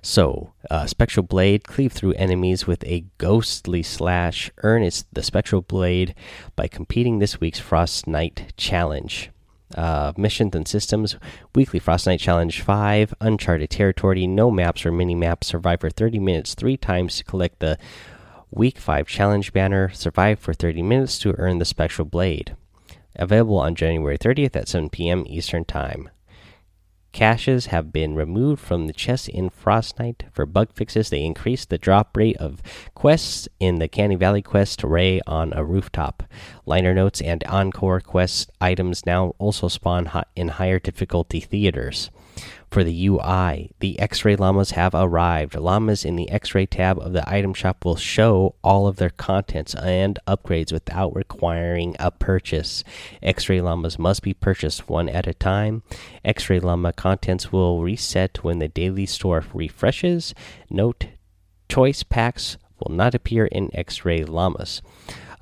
So, 0.02 0.54
uh, 0.70 0.86
Spectral 0.86 1.26
Blade 1.26 1.64
cleave 1.66 1.94
through 1.94 2.14
enemies 2.14 2.68
with 2.68 2.84
a 2.84 3.06
ghostly 3.18 3.84
slash. 3.84 4.52
Earn 4.58 4.84
its, 4.84 5.06
the 5.14 5.24
Spectral 5.24 5.62
Blade 5.62 6.14
by 6.56 6.68
competing 6.68 7.20
this 7.20 7.40
week's 7.40 7.60
Frost 7.60 8.06
Night 8.06 8.54
Challenge 8.58 9.32
uh, 9.76 10.14
missions 10.18 10.56
and 10.56 10.68
systems 10.68 11.18
weekly 11.56 11.80
frost 11.80 12.08
night 12.08 12.20
challenge 12.20 12.62
5 12.62 13.14
uncharted 13.22 13.70
territory 13.70 14.28
no 14.28 14.52
maps 14.52 14.86
or 14.86 14.92
mini 14.92 15.16
maps 15.16 15.48
survive 15.48 15.82
for 15.82 15.90
30 15.90 16.20
minutes 16.20 16.54
three 16.54 16.78
times 16.78 17.18
to 17.18 17.24
collect 17.24 17.60
the 17.60 17.78
week 18.52 18.78
5 18.78 19.08
challenge 19.08 19.54
banner 19.54 19.90
survive 19.90 20.40
for 20.40 20.54
30 20.54 20.82
minutes 20.82 21.18
to 21.20 21.36
earn 21.38 21.60
the 21.60 21.66
spectral 21.66 22.06
blade. 22.06 22.56
Available 23.16 23.58
on 23.58 23.76
january 23.76 24.18
30th 24.18 24.56
at 24.56 24.68
7 24.68 24.90
p.m 24.90 25.24
eastern 25.28 25.66
time 25.66 26.10
caches 27.14 27.68
have 27.68 27.94
been 27.94 28.16
removed 28.16 28.60
from 28.60 28.88
the 28.88 28.94
chests 28.94 29.30
in 29.30 29.50
Frostnight. 29.50 30.24
For 30.34 30.46
bug 30.46 30.74
fixes, 30.74 31.10
they 31.10 31.24
increased 31.24 31.70
the 31.70 31.78
drop 31.78 32.18
rate 32.18 32.36
of 32.38 32.62
quests 32.96 33.48
in 33.60 33.80
the 33.80 33.88
Canny 33.88 34.16
Valley 34.16 34.42
quest 34.42 34.84
array 34.84 35.22
on 35.26 35.54
a 35.54 35.64
rooftop. 35.64 36.24
Liner 36.66 36.94
notes 36.94 37.22
and 37.22 37.44
encore 37.46 38.02
quest 38.02 38.52
items 38.60 39.06
now 39.06 39.36
also 39.38 39.68
spawn 39.70 40.12
in 40.36 40.50
higher 40.50 40.80
difficulty 40.80 41.40
theaters. 41.40 42.10
For 42.70 42.84
the 42.84 43.08
UI, 43.08 43.72
the 43.80 44.00
X 44.00 44.26
ray 44.26 44.36
llamas 44.36 44.72
have 44.72 44.96
arrived. 44.96 45.56
Llamas 45.56 46.04
in 46.04 46.16
the 46.16 46.30
X 46.32 46.56
ray 46.56 46.66
tab 46.66 46.98
of 46.98 47.14
the 47.14 47.24
item 47.32 47.54
shop 47.54 47.86
will 47.86 47.96
show 47.96 48.56
all 48.64 48.88
of 48.88 48.96
their 48.96 49.12
contents 49.12 49.76
and 49.76 50.18
upgrades 50.28 50.74
without 50.74 51.16
requiring 51.16 51.96
a 52.00 52.10
purchase. 52.10 52.84
X 53.22 53.48
ray 53.48 53.62
llamas 53.62 54.00
must 54.00 54.24
be 54.24 54.34
purchased 54.34 54.90
one 54.90 55.08
at 55.08 55.28
a 55.28 55.36
time. 55.36 55.84
X 56.26 56.50
ray 56.50 56.60
llama 56.60 56.94
contents 56.94 57.52
will 57.52 57.84
reset 57.84 58.44
when 58.44 58.58
the 58.58 58.68
daily 58.68 59.06
store 59.06 59.44
refreshes. 59.54 60.34
Note 60.70 61.10
choice 61.70 62.02
packs 62.02 62.58
will 62.80 62.96
not 62.96 63.14
appear 63.14 63.46
in 63.46 63.70
X 63.76 64.04
ray 64.04 64.24
llamas. 64.24 64.82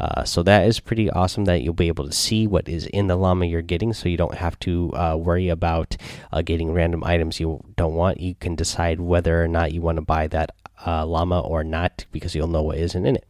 Uh, 0.02 0.24
so 0.24 0.42
that 0.42 0.66
is 0.66 0.80
pretty 0.80 1.12
awesome 1.12 1.46
that 1.46 1.62
you'll 1.62 1.76
be 1.76 1.88
able 1.88 2.08
to 2.08 2.12
see 2.12 2.48
what 2.48 2.68
is 2.68 2.88
in 2.88 3.06
the 3.06 3.16
llama 3.16 3.46
you're 3.46 3.62
getting, 3.62 3.94
so 3.94 4.10
you 4.10 4.18
don't 4.18 4.34
have 4.34 4.58
to 4.58 4.92
uh, 4.96 5.16
worry 5.16 5.48
about 5.48 5.96
uh, 6.32 6.42
getting 6.42 6.74
random 6.74 7.04
items 7.04 7.40
you 7.40 7.64
don't 7.78 7.94
want. 7.94 8.20
You 8.20 8.34
can 8.34 8.56
decide 8.56 9.00
whether 9.00 9.44
or 9.44 9.48
not 9.48 9.74
you 9.74 9.82
want 9.82 9.98
to 9.98 10.02
buy 10.02 10.26
that 10.30 10.56
uh, 10.88 11.06
llama 11.06 11.40
or 11.40 11.64
not 11.64 12.06
because 12.12 12.34
you'll 12.34 12.48
know 12.48 12.64
what 12.64 12.80
isn't 12.80 13.06
in 13.06 13.16
it. 13.16 13.28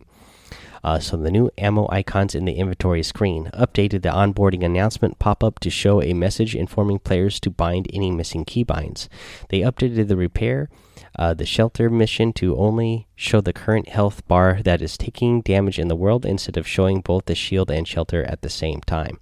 Uh, 0.84 1.00
so 1.00 1.18
the 1.18 1.32
new 1.32 1.50
ammo 1.58 1.88
icons 1.90 2.36
in 2.36 2.46
the 2.46 2.54
inventory 2.54 3.04
screen 3.04 3.50
updated 3.54 4.02
the 4.02 4.10
onboarding 4.10 4.64
announcement 4.64 5.20
pop-up 5.20 5.60
to 5.60 5.70
show 5.70 6.02
a 6.02 6.14
message 6.14 6.56
informing 6.56 7.00
players 7.00 7.40
to 7.40 7.50
bind 7.50 7.88
any 7.94 8.12
missing 8.12 8.46
keybinds. 8.46 9.08
They 9.50 9.60
updated 9.60 10.08
the 10.08 10.18
repair 10.18 10.70
uh, 11.18 11.34
the 11.34 11.46
shelter 11.46 11.90
mission 11.90 12.34
to 12.34 12.58
only 12.58 13.08
show 13.16 13.42
the 13.42 13.54
current 13.54 13.90
health 13.90 14.26
bar 14.28 14.62
that 14.64 14.82
is 14.82 14.98
taking 14.98 15.42
damage 15.42 15.78
in 15.78 15.88
the 15.88 15.96
world 15.96 16.26
instead 16.26 16.58
of 16.58 16.68
showing 16.68 17.02
both 17.02 17.26
the 17.26 17.36
shield 17.36 17.70
and 17.70 17.88
shelter 17.88 18.24
at 18.24 18.42
the 18.42 18.50
same 18.50 18.82
time. 18.82 19.20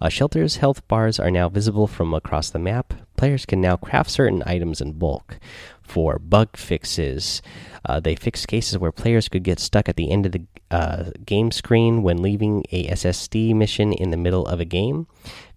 Uh, 0.00 0.08
shelter's 0.08 0.56
health 0.56 0.86
bars 0.86 1.18
are 1.18 1.30
now 1.30 1.48
visible 1.48 1.86
from 1.86 2.12
across 2.12 2.50
the 2.50 2.58
map. 2.58 2.92
Players 3.16 3.46
can 3.46 3.60
now 3.60 3.76
craft 3.76 4.10
certain 4.10 4.42
items 4.44 4.80
in 4.80 4.92
bulk. 4.92 5.38
For 5.84 6.18
bug 6.18 6.56
fixes, 6.56 7.42
uh, 7.84 8.00
they 8.00 8.16
fixed 8.16 8.48
cases 8.48 8.78
where 8.78 8.90
players 8.90 9.28
could 9.28 9.44
get 9.44 9.60
stuck 9.60 9.88
at 9.88 9.96
the 9.96 10.10
end 10.10 10.26
of 10.26 10.32
the 10.32 10.46
uh, 10.70 11.10
game 11.24 11.50
screen 11.50 12.02
when 12.02 12.22
leaving 12.22 12.64
a 12.72 12.88
SSD 12.88 13.54
mission 13.54 13.92
in 13.92 14.10
the 14.10 14.16
middle 14.16 14.46
of 14.46 14.58
a 14.58 14.64
game. 14.64 15.06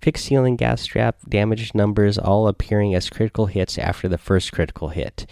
Fixed 0.02 0.26
ceiling 0.26 0.56
gas 0.56 0.86
trap 0.86 1.18
damage 1.28 1.74
numbers 1.74 2.18
all 2.18 2.48
appearing 2.48 2.94
as 2.94 3.10
critical 3.10 3.48
hits 3.48 3.78
after 3.78 4.08
the 4.08 4.18
first 4.18 4.52
critical 4.52 4.90
hit. 4.90 5.26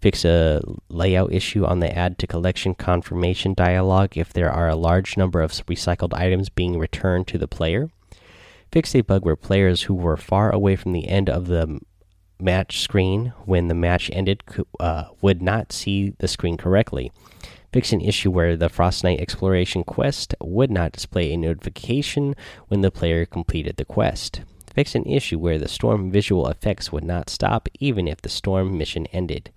Fix 0.00 0.24
a 0.24 0.60
layout 0.88 1.32
issue 1.32 1.64
on 1.64 1.78
the 1.78 1.96
add 1.96 2.18
to 2.18 2.26
collection 2.26 2.74
confirmation 2.74 3.54
dialog 3.54 4.18
if 4.18 4.32
there 4.32 4.50
are 4.50 4.68
a 4.68 4.74
large 4.74 5.16
number 5.16 5.40
of 5.40 5.52
recycled 5.66 6.12
items 6.12 6.48
being 6.48 6.76
returned 6.76 7.28
to 7.28 7.38
the 7.38 7.46
player. 7.46 7.88
Fix 8.72 8.94
a 8.96 9.02
bug 9.02 9.24
where 9.24 9.36
players 9.36 9.82
who 9.82 9.94
were 9.94 10.16
far 10.16 10.50
away 10.50 10.74
from 10.74 10.92
the 10.92 11.06
end 11.06 11.30
of 11.30 11.46
the 11.46 11.80
match 12.42 12.80
screen 12.80 13.32
when 13.44 13.68
the 13.68 13.74
match 13.74 14.10
ended 14.12 14.42
uh, 14.80 15.04
would 15.20 15.40
not 15.40 15.72
see 15.72 16.14
the 16.18 16.28
screen 16.28 16.56
correctly. 16.56 17.12
Fix 17.72 17.92
an 17.92 18.02
issue 18.02 18.30
where 18.30 18.56
the 18.56 18.68
Frostnight 18.68 19.20
Exploration 19.20 19.82
quest 19.82 20.34
would 20.42 20.70
not 20.70 20.92
display 20.92 21.32
a 21.32 21.38
notification 21.38 22.34
when 22.68 22.82
the 22.82 22.90
player 22.90 23.24
completed 23.24 23.76
the 23.76 23.84
quest. 23.84 24.42
Fix 24.74 24.94
an 24.94 25.04
issue 25.04 25.38
where 25.38 25.58
the 25.58 25.68
storm 25.68 26.10
visual 26.10 26.48
effects 26.48 26.92
would 26.92 27.04
not 27.04 27.30
stop 27.30 27.68
even 27.78 28.08
if 28.08 28.20
the 28.20 28.28
storm 28.28 28.76
mission 28.76 29.06
ended. 29.06 29.50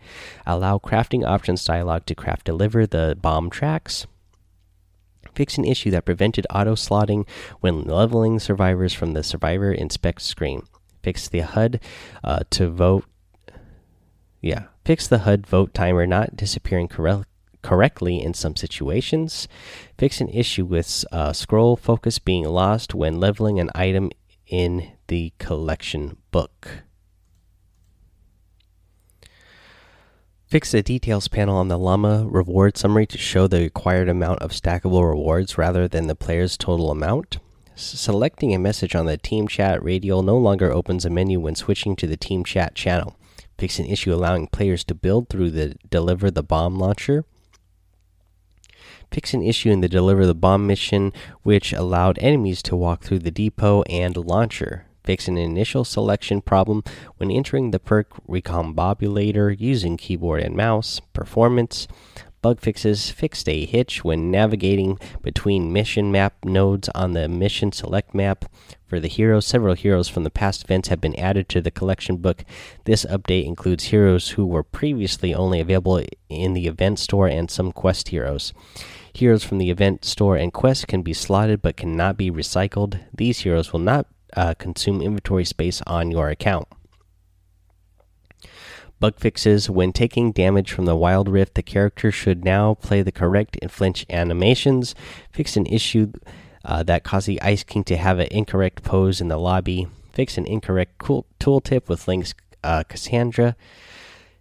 Allow 0.45 0.77
crafting 0.77 1.25
options 1.25 1.65
dialog 1.65 2.05
to 2.05 2.15
craft 2.15 2.45
deliver 2.45 2.85
the 2.85 3.17
bomb 3.21 3.49
tracks. 3.49 4.07
Fix 5.33 5.57
an 5.57 5.65
issue 5.65 5.91
that 5.91 6.05
prevented 6.05 6.47
auto 6.49 6.75
slotting 6.75 7.27
when 7.59 7.83
leveling 7.83 8.39
survivors 8.39 8.93
from 8.93 9.11
the 9.11 9.23
survivor 9.23 9.71
inspect 9.73 10.21
screen 10.21 10.63
fix 11.05 11.29
the 11.29 11.41
HUD 11.41 11.79
uh, 12.23 12.39
to 12.49 12.67
vote. 12.67 13.05
Yeah, 14.41 14.63
fix 14.83 15.07
the 15.07 15.19
HUD 15.19 15.45
vote 15.45 15.71
timer 15.71 16.07
not 16.07 16.35
disappearing 16.35 16.87
correct 16.87 17.27
correctly 17.61 18.21
in 18.21 18.33
some 18.33 18.55
situations. 18.55 19.47
Fix 19.97 20.19
an 20.19 20.29
issue 20.29 20.65
with 20.65 21.05
uh, 21.11 21.31
scroll 21.31 21.75
focus 21.75 22.17
being 22.17 22.45
lost 22.45 22.95
when 22.95 23.19
leveling 23.19 23.59
an 23.59 23.69
item 23.75 24.09
in 24.47 24.93
the 25.07 25.31
collection 25.37 26.17
book. 26.31 26.83
Fix 30.47 30.71
the 30.71 30.81
details 30.81 31.27
panel 31.27 31.57
on 31.57 31.67
the 31.67 31.77
Llama 31.77 32.27
reward 32.27 32.77
summary 32.77 33.05
to 33.07 33.17
show 33.17 33.47
the 33.47 33.59
required 33.59 34.09
amount 34.09 34.41
of 34.41 34.51
stackable 34.51 35.07
rewards 35.07 35.57
rather 35.57 35.87
than 35.87 36.07
the 36.07 36.15
player's 36.15 36.57
total 36.57 36.89
amount. 36.89 37.39
Selecting 37.77 38.55
a 38.55 38.59
message 38.59 38.95
on 38.95 39.05
the 39.05 39.17
Team 39.17 39.49
Chat 39.49 39.83
radial 39.83 40.23
no 40.23 40.37
longer 40.37 40.71
opens 40.71 41.03
a 41.03 41.09
menu 41.09 41.41
when 41.41 41.55
switching 41.55 41.97
to 41.97 42.07
the 42.07 42.15
Team 42.15 42.45
Chat 42.45 42.73
channel. 42.73 43.17
Fix 43.57 43.79
an 43.79 43.85
issue 43.85 44.13
allowing 44.13 44.47
players 44.47 44.85
to 44.85 44.95
build 44.95 45.27
through 45.27 45.51
the 45.51 45.75
Deliver 45.89 46.31
the 46.31 46.41
Bomb 46.41 46.77
launcher. 46.79 47.25
Fix 49.11 49.33
an 49.33 49.41
issue 49.41 49.71
in 49.71 49.81
the 49.81 49.89
Deliver 49.89 50.25
the 50.25 50.33
Bomb 50.33 50.65
mission, 50.65 51.11
which 51.43 51.73
allowed 51.73 52.17
enemies 52.19 52.63
to 52.63 52.77
walk 52.77 53.03
through 53.03 53.19
the 53.19 53.31
depot 53.31 53.81
and 53.83 54.15
launcher. 54.15 54.85
Fix 55.03 55.27
an 55.27 55.37
initial 55.37 55.83
selection 55.83 56.41
problem 56.41 56.81
when 57.17 57.29
entering 57.29 57.71
the 57.71 57.79
perk 57.79 58.25
Recombobulator 58.25 59.53
using 59.59 59.97
keyboard 59.97 60.41
and 60.41 60.55
mouse. 60.55 61.01
Performance 61.13 61.89
bug 62.45 62.61
fixes 62.61 63.09
fixed 63.09 63.49
a 63.49 63.65
hitch 63.65 64.03
when 64.03 64.29
navigating 64.29 64.99
between 65.23 65.73
mission 65.73 66.11
map 66.11 66.35
nodes 66.45 66.87
on 66.89 67.13
the 67.13 67.27
mission 67.27 67.71
select 67.71 68.13
map. 68.13 68.45
For 68.85 68.99
the 68.99 69.07
heroes, 69.07 69.47
several 69.47 69.73
heroes 69.73 70.07
from 70.07 70.23
the 70.23 70.29
past 70.29 70.63
events 70.63 70.89
have 70.89 71.01
been 71.01 71.19
added 71.19 71.49
to 71.49 71.59
the 71.59 71.71
collection 71.71 72.17
book. 72.17 72.45
This 72.83 73.03
update 73.05 73.47
includes 73.47 73.85
heroes 73.85 74.29
who 74.29 74.45
were 74.45 74.61
previously 74.61 75.33
only 75.33 75.59
available 75.59 76.03
in 76.29 76.53
the 76.53 76.67
event 76.67 76.99
store 76.99 77.27
and 77.27 77.49
some 77.49 77.71
quest 77.71 78.09
heroes. 78.09 78.53
Heroes 79.11 79.43
from 79.43 79.57
the 79.57 79.71
event 79.71 80.05
store 80.05 80.37
and 80.37 80.53
quest 80.53 80.87
can 80.87 81.01
be 81.01 81.13
slotted 81.13 81.63
but 81.63 81.77
cannot 81.77 82.15
be 82.15 82.29
recycled. 82.29 82.99
These 83.11 83.39
heroes 83.39 83.73
will 83.73 83.79
not 83.79 84.05
uh, 84.37 84.53
consume 84.53 85.01
inventory 85.01 85.45
space 85.45 85.81
on 85.87 86.11
your 86.11 86.29
account. 86.29 86.67
Bug 88.99 89.17
fixes 89.17 89.69
when 89.69 89.91
taking 89.91 90.31
damage 90.31 90.71
from 90.71 90.85
the 90.85 90.95
Wild 90.95 91.27
Rift, 91.27 91.55
the 91.55 91.63
character 91.63 92.11
should 92.11 92.45
now 92.45 92.75
play 92.75 93.01
the 93.01 93.11
correct 93.11 93.57
and 93.61 93.71
flinch 93.71 94.05
animations. 94.09 94.95
Fix 95.31 95.57
an 95.57 95.65
issue 95.65 96.13
uh, 96.63 96.81
that 96.83 97.03
caused 97.03 97.27
the 97.27 97.41
Ice 97.41 97.63
King 97.63 97.83
to 97.85 97.97
have 97.97 98.19
an 98.19 98.27
incorrect 98.31 98.83
pose 98.83 99.19
in 99.19 99.27
the 99.27 99.37
lobby. 99.37 99.87
Fix 100.13 100.37
an 100.37 100.45
incorrect 100.45 100.97
cool 100.97 101.25
tooltip 101.39 101.89
with 101.89 102.07
Lynx 102.07 102.33
uh, 102.63 102.83
Cassandra. 102.87 103.55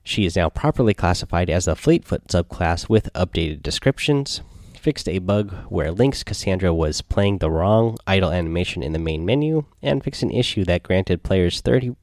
She 0.04 0.24
is 0.24 0.36
now 0.36 0.50
properly 0.50 0.94
classified 0.94 1.50
as 1.50 1.66
a 1.66 1.74
Fleetfoot 1.74 2.28
subclass 2.28 2.88
with 2.88 3.12
updated 3.14 3.62
descriptions. 3.62 4.40
Fixed 4.78 5.08
a 5.08 5.18
bug 5.18 5.52
where 5.68 5.90
Lynx 5.90 6.22
Cassandra 6.22 6.72
was 6.72 7.00
playing 7.00 7.38
the 7.38 7.50
wrong 7.50 7.96
idle 8.06 8.30
animation 8.30 8.82
in 8.82 8.92
the 8.92 8.98
main 8.98 9.24
menu, 9.24 9.64
and 9.82 10.04
fixed 10.04 10.22
an 10.22 10.30
issue 10.30 10.62
that 10.64 10.82
granted 10.82 11.22
players 11.22 11.62
30 11.62 11.96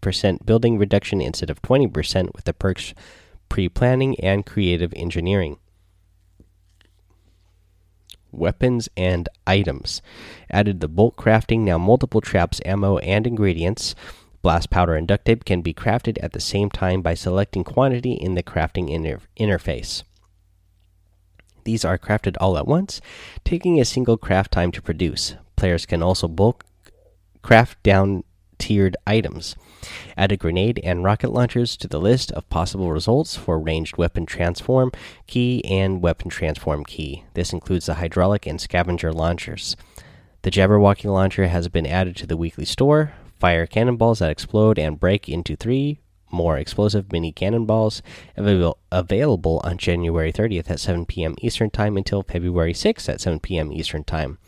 percent 0.00 0.46
building 0.46 0.78
reduction 0.78 1.20
instead 1.20 1.50
of 1.50 1.62
20% 1.62 2.34
with 2.34 2.44
the 2.44 2.52
perks 2.52 2.94
pre 3.48 3.68
planning 3.68 4.18
and 4.20 4.46
creative 4.46 4.92
engineering. 4.94 5.58
Weapons 8.30 8.88
and 8.96 9.28
items. 9.46 10.02
Added 10.50 10.80
the 10.80 10.88
bolt 10.88 11.16
crafting, 11.16 11.60
now 11.60 11.78
multiple 11.78 12.20
traps, 12.20 12.60
ammo, 12.64 12.98
and 12.98 13.26
ingredients. 13.26 13.94
Blast 14.42 14.70
powder 14.70 14.94
and 14.94 15.08
duct 15.08 15.24
tape 15.24 15.44
can 15.44 15.62
be 15.62 15.74
crafted 15.74 16.18
at 16.22 16.32
the 16.32 16.40
same 16.40 16.70
time 16.70 17.02
by 17.02 17.14
selecting 17.14 17.64
quantity 17.64 18.12
in 18.12 18.34
the 18.34 18.42
crafting 18.42 18.90
inter 18.90 19.20
interface. 19.38 20.04
These 21.64 21.84
are 21.84 21.98
crafted 21.98 22.36
all 22.40 22.56
at 22.56 22.66
once, 22.66 23.00
taking 23.44 23.80
a 23.80 23.84
single 23.84 24.16
craft 24.16 24.52
time 24.52 24.72
to 24.72 24.82
produce. 24.82 25.34
Players 25.56 25.86
can 25.86 26.02
also 26.02 26.28
bulk 26.28 26.64
craft 27.42 27.82
down 27.82 28.24
tiered 28.58 28.96
items. 29.06 29.56
Add 30.16 30.32
a 30.32 30.36
grenade 30.36 30.80
and 30.82 31.04
rocket 31.04 31.32
launchers 31.32 31.76
to 31.78 31.88
the 31.88 32.00
list 32.00 32.32
of 32.32 32.48
possible 32.50 32.90
results 32.90 33.36
for 33.36 33.58
ranged 33.58 33.96
weapon 33.96 34.26
transform 34.26 34.92
key 35.26 35.64
and 35.64 36.02
weapon 36.02 36.28
transform 36.28 36.84
key. 36.84 37.24
This 37.34 37.52
includes 37.52 37.86
the 37.86 37.94
hydraulic 37.94 38.46
and 38.46 38.60
scavenger 38.60 39.12
launchers. 39.12 39.76
The 40.42 40.50
Jabberwocky 40.50 41.12
launcher 41.12 41.48
has 41.48 41.68
been 41.68 41.86
added 41.86 42.16
to 42.16 42.26
the 42.26 42.36
weekly 42.36 42.64
store. 42.64 43.12
Fire 43.38 43.66
cannonballs 43.66 44.18
that 44.18 44.30
explode 44.30 44.78
and 44.78 44.98
break 44.98 45.28
into 45.28 45.56
three 45.56 46.00
more 46.30 46.58
explosive 46.58 47.10
mini 47.12 47.32
cannonballs 47.32 48.02
available, 48.36 49.60
on 49.64 49.78
January 49.78 50.32
30th 50.32 50.70
at 50.70 50.80
7 50.80 51.06
p.m. 51.06 51.34
Eastern 51.40 51.70
Time 51.70 51.96
until 51.96 52.22
February 52.22 52.72
6th 52.72 53.08
at 53.08 53.20
7 53.20 53.40
p.m. 53.40 53.72
Eastern 53.72 54.04
Time. 54.04 54.38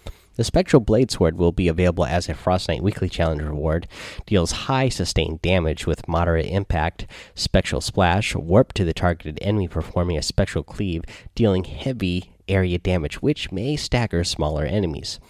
The 0.40 0.44
Spectral 0.44 0.80
Blade 0.80 1.10
Sword 1.10 1.36
will 1.36 1.52
be 1.52 1.68
available 1.68 2.06
as 2.06 2.26
a 2.26 2.32
Frostnight 2.32 2.80
Weekly 2.80 3.10
Challenge 3.10 3.42
reward. 3.42 3.86
Deals 4.24 4.52
high 4.52 4.88
sustained 4.88 5.42
damage 5.42 5.86
with 5.86 6.08
moderate 6.08 6.46
impact. 6.46 7.06
Spectral 7.34 7.82
Splash, 7.82 8.34
warp 8.34 8.72
to 8.72 8.86
the 8.86 8.94
targeted 8.94 9.38
enemy 9.42 9.68
performing 9.68 10.16
a 10.16 10.22
spectral 10.22 10.64
cleave, 10.64 11.04
dealing 11.34 11.64
heavy 11.64 12.32
area 12.48 12.78
damage, 12.78 13.20
which 13.20 13.52
may 13.52 13.76
stagger 13.76 14.24
smaller 14.24 14.64
enemies. 14.64 15.20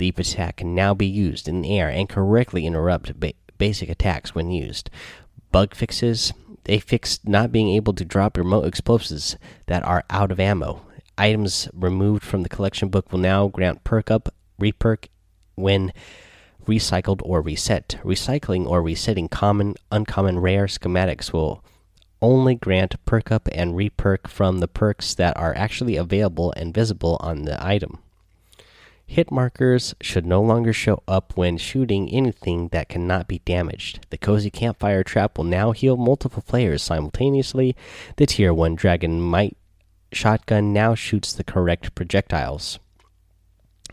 Leap 0.00 0.18
attack 0.18 0.56
can 0.56 0.74
now 0.74 0.92
be 0.92 1.06
used 1.06 1.46
in 1.46 1.62
the 1.62 1.78
air 1.78 1.88
and 1.88 2.08
correctly 2.08 2.66
interrupt 2.66 3.20
ba 3.20 3.34
basic 3.58 3.88
attacks 3.88 4.34
when 4.34 4.50
used. 4.50 4.90
Bug 5.52 5.72
fixes 5.72 6.32
they 6.64 6.80
fixed 6.80 7.28
not 7.28 7.52
being 7.52 7.68
able 7.68 7.92
to 7.92 8.04
drop 8.04 8.36
remote 8.36 8.64
explosives 8.66 9.36
that 9.66 9.84
are 9.84 10.02
out 10.10 10.32
of 10.32 10.40
ammo. 10.40 10.82
Items 11.16 11.68
removed 11.72 12.24
from 12.24 12.42
the 12.42 12.48
collection 12.48 12.88
book 12.88 13.12
will 13.12 13.20
now 13.20 13.46
grant 13.46 13.84
perk 13.84 14.10
up, 14.10 14.34
reperk 14.60 15.06
when 15.54 15.92
recycled 16.66 17.20
or 17.24 17.40
reset. 17.40 17.98
Recycling 18.04 18.66
or 18.66 18.82
resetting 18.82 19.28
common, 19.28 19.74
uncommon, 19.90 20.38
rare 20.38 20.66
schematics 20.66 21.32
will 21.32 21.64
only 22.20 22.54
grant 22.54 23.02
perk 23.04 23.30
up 23.30 23.48
and 23.52 23.74
reperk 23.74 24.28
from 24.28 24.58
the 24.58 24.68
perks 24.68 25.14
that 25.14 25.36
are 25.36 25.56
actually 25.56 25.96
available 25.96 26.52
and 26.56 26.74
visible 26.74 27.16
on 27.20 27.42
the 27.42 27.64
item. 27.64 27.98
Hit 29.06 29.30
markers 29.30 29.94
should 30.02 30.26
no 30.26 30.42
longer 30.42 30.74
show 30.74 31.02
up 31.08 31.34
when 31.34 31.56
shooting 31.56 32.10
anything 32.10 32.68
that 32.68 32.90
cannot 32.90 33.26
be 33.26 33.38
damaged. 33.38 34.06
The 34.10 34.18
Cozy 34.18 34.50
Campfire 34.50 35.02
Trap 35.02 35.38
will 35.38 35.46
now 35.46 35.72
heal 35.72 35.96
multiple 35.96 36.42
players 36.42 36.82
simultaneously. 36.82 37.74
The 38.16 38.26
Tier 38.26 38.52
1 38.52 38.74
Dragon 38.74 39.22
Might 39.22 39.56
shotgun 40.12 40.74
now 40.74 40.94
shoots 40.94 41.32
the 41.32 41.44
correct 41.44 41.94
projectiles. 41.94 42.78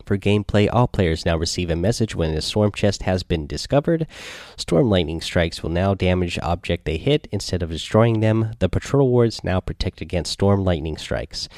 For 0.04 0.18
gameplay, 0.18 0.68
all 0.72 0.86
players 0.86 1.24
now 1.24 1.36
receive 1.36 1.70
a 1.70 1.76
message 1.76 2.14
when 2.14 2.30
a 2.30 2.40
storm 2.40 2.72
chest 2.72 3.02
has 3.02 3.22
been 3.22 3.46
discovered. 3.46 4.06
Storm 4.56 4.88
lightning 4.88 5.20
strikes 5.20 5.62
will 5.62 5.70
now 5.70 5.94
damage 5.94 6.38
object 6.42 6.84
they 6.84 6.96
hit 6.96 7.26
instead 7.32 7.62
of 7.62 7.70
destroying 7.70 8.20
them. 8.20 8.52
The 8.58 8.68
patrol 8.68 9.08
wards 9.08 9.42
now 9.42 9.60
protect 9.60 10.00
against 10.00 10.32
storm 10.32 10.64
lightning 10.64 10.96
strikes. 10.96 11.48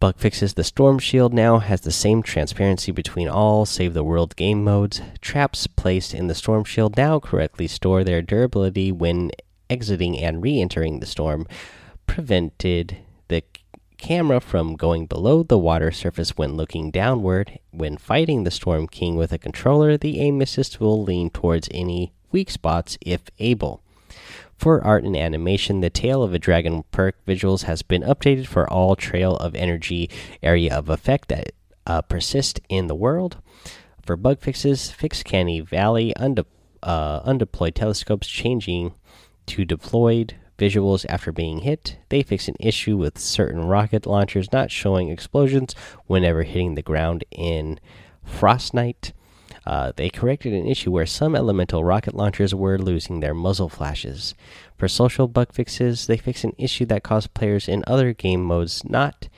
Bug 0.00 0.18
fixes 0.18 0.54
the 0.54 0.64
Storm 0.64 0.98
Shield 0.98 1.32
now 1.32 1.60
has 1.60 1.80
the 1.80 1.90
same 1.90 2.22
transparency 2.22 2.92
between 2.92 3.28
all 3.28 3.64
save 3.64 3.94
the 3.94 4.04
world 4.04 4.36
game 4.36 4.62
modes. 4.62 5.00
Traps 5.22 5.66
placed 5.66 6.12
in 6.12 6.26
the 6.26 6.34
Storm 6.34 6.64
Shield 6.64 6.96
now 6.96 7.18
correctly 7.18 7.66
store 7.66 8.04
their 8.04 8.20
durability 8.20 8.92
when 8.92 9.30
exiting 9.70 10.18
and 10.18 10.42
re 10.42 10.60
entering 10.60 11.00
the 11.00 11.06
storm, 11.06 11.46
prevented 12.06 12.98
camera 13.98 14.40
from 14.40 14.76
going 14.76 15.06
below 15.06 15.42
the 15.42 15.58
water 15.58 15.90
surface 15.90 16.36
when 16.36 16.56
looking 16.56 16.90
downward. 16.90 17.58
When 17.70 17.96
fighting 17.96 18.44
the 18.44 18.50
Storm 18.50 18.86
King 18.86 19.16
with 19.16 19.32
a 19.32 19.38
controller, 19.38 19.96
the 19.96 20.20
aim 20.20 20.40
assist 20.40 20.80
will 20.80 21.02
lean 21.02 21.30
towards 21.30 21.68
any 21.70 22.12
weak 22.30 22.50
spots 22.50 22.98
if 23.00 23.22
able. 23.38 23.82
For 24.56 24.82
art 24.82 25.04
and 25.04 25.16
animation, 25.16 25.80
the 25.80 25.90
Tail 25.90 26.22
of 26.22 26.32
a 26.32 26.38
Dragon 26.38 26.84
perk 26.90 27.16
visuals 27.26 27.64
has 27.64 27.82
been 27.82 28.02
updated 28.02 28.46
for 28.46 28.70
all 28.70 28.96
Trail 28.96 29.36
of 29.36 29.54
Energy 29.54 30.08
area 30.42 30.74
of 30.74 30.88
effect 30.88 31.28
that 31.28 31.52
uh, 31.86 32.02
persist 32.02 32.60
in 32.68 32.86
the 32.86 32.94
world. 32.94 33.38
For 34.02 34.16
bug 34.16 34.40
fixes, 34.40 34.90
fix 34.90 35.22
Canny 35.22 35.60
Valley 35.60 36.14
unde 36.16 36.44
uh, 36.82 37.20
undeployed 37.22 37.74
telescopes 37.74 38.28
changing 38.28 38.94
to 39.46 39.64
deployed 39.64 40.36
visuals 40.58 41.04
after 41.08 41.32
being 41.32 41.60
hit. 41.60 41.98
They 42.08 42.22
fix 42.22 42.48
an 42.48 42.56
issue 42.60 42.96
with 42.96 43.18
certain 43.18 43.64
rocket 43.64 44.06
launchers 44.06 44.52
not 44.52 44.70
showing 44.70 45.08
explosions 45.08 45.74
whenever 46.06 46.42
hitting 46.42 46.74
the 46.74 46.82
ground 46.82 47.24
in 47.30 47.80
Frostnight. 48.24 49.12
Uh, 49.66 49.92
they 49.96 50.10
corrected 50.10 50.52
an 50.52 50.66
issue 50.66 50.90
where 50.90 51.06
some 51.06 51.34
elemental 51.34 51.84
rocket 51.84 52.14
launchers 52.14 52.54
were 52.54 52.78
losing 52.78 53.20
their 53.20 53.34
muzzle 53.34 53.68
flashes. 53.68 54.34
For 54.76 54.88
social 54.88 55.26
bug 55.26 55.52
fixes, 55.52 56.06
they 56.06 56.18
fixed 56.18 56.44
an 56.44 56.54
issue 56.58 56.84
that 56.86 57.02
caused 57.02 57.34
players 57.34 57.68
in 57.68 57.82
other 57.86 58.12
game 58.12 58.42
modes 58.42 58.84
not 58.84 59.28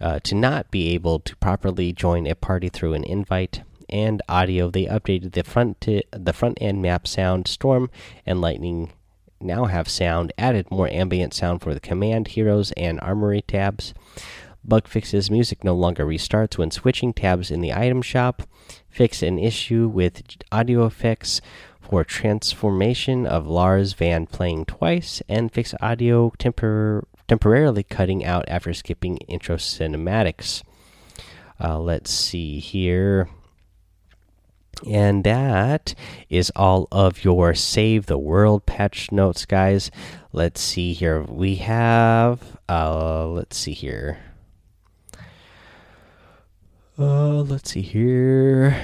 uh, 0.00 0.20
to 0.20 0.34
not 0.34 0.70
be 0.70 0.88
able 0.94 1.18
to 1.20 1.36
properly 1.36 1.92
join 1.92 2.26
a 2.26 2.34
party 2.34 2.68
through 2.68 2.94
an 2.94 3.04
invite. 3.04 3.62
And 3.88 4.20
audio, 4.28 4.70
they 4.70 4.86
updated 4.86 5.32
the 5.32 5.44
front 5.44 5.80
the 5.80 6.32
front 6.32 6.58
end 6.60 6.82
map 6.82 7.06
sound, 7.06 7.46
storm 7.46 7.88
and 8.24 8.40
lightning 8.40 8.92
now 9.40 9.66
have 9.66 9.88
sound, 9.88 10.32
added 10.38 10.70
more 10.70 10.88
ambient 10.88 11.34
sound 11.34 11.62
for 11.62 11.74
the 11.74 11.80
command, 11.80 12.28
heroes, 12.28 12.72
and 12.72 13.00
armory 13.00 13.42
tabs. 13.42 13.94
Bug 14.64 14.88
fixes 14.88 15.30
music 15.30 15.62
no 15.62 15.74
longer 15.74 16.04
restarts 16.04 16.58
when 16.58 16.70
switching 16.70 17.12
tabs 17.12 17.50
in 17.50 17.60
the 17.60 17.72
item 17.72 18.02
shop. 18.02 18.42
Fix 18.88 19.22
an 19.22 19.38
issue 19.38 19.86
with 19.86 20.22
audio 20.50 20.86
effects 20.86 21.40
for 21.80 22.02
transformation 22.02 23.26
of 23.26 23.46
Lars 23.46 23.92
Van 23.92 24.26
playing 24.26 24.64
twice. 24.64 25.22
And 25.28 25.52
fix 25.52 25.72
audio 25.80 26.32
tempor 26.38 27.04
temporarily 27.28 27.82
cutting 27.82 28.24
out 28.24 28.44
after 28.48 28.74
skipping 28.74 29.18
intro 29.28 29.56
cinematics. 29.56 30.62
Uh, 31.60 31.78
let's 31.78 32.10
see 32.10 32.58
here. 32.58 33.28
And 34.84 35.24
that 35.24 35.94
is 36.28 36.52
all 36.54 36.86
of 36.92 37.24
your 37.24 37.54
Save 37.54 38.06
the 38.06 38.18
World 38.18 38.66
patch 38.66 39.10
notes, 39.10 39.46
guys. 39.46 39.90
Let's 40.32 40.60
see 40.60 40.92
here. 40.92 41.22
We 41.22 41.56
have, 41.56 42.58
uh, 42.68 43.26
let's 43.28 43.56
see 43.56 43.72
here. 43.72 44.18
Uh, 46.98 47.40
let's 47.42 47.72
see 47.72 47.82
here. 47.82 48.76